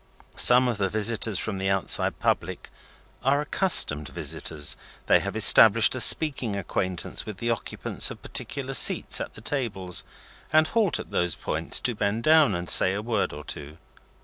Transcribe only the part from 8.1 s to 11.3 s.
particular seats at the tables, and halt at